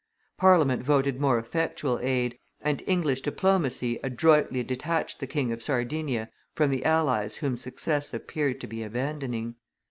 Parliament 0.39 0.81
voted 0.81 1.21
more 1.21 1.37
effectual 1.37 1.99
aid, 2.01 2.35
and 2.59 2.81
English 2.87 3.21
diplomacy 3.21 3.99
adroitly 4.03 4.63
detached 4.63 5.19
the 5.19 5.27
King 5.27 5.51
of 5.51 5.61
Sardinia 5.61 6.31
from 6.55 6.71
the 6.71 6.83
allies 6.83 7.35
whom 7.35 7.55
success 7.55 8.11
appeared 8.11 8.59
to 8.61 8.65
be 8.65 8.81
abandoning. 8.81 9.57